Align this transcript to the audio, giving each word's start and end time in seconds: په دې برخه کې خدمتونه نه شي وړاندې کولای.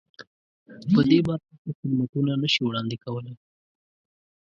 په 0.93 0.99
دې 1.09 1.19
برخه 1.27 1.53
کې 1.63 1.69
خدمتونه 1.79 2.31
نه 2.41 2.47
شي 2.53 2.61
وړاندې 2.65 2.95
کولای. 3.03 3.35